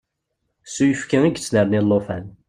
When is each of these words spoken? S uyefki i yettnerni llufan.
S 0.73 0.75
uyefki 0.83 1.17
i 1.27 1.29
yettnerni 1.31 1.79
llufan. 1.83 2.25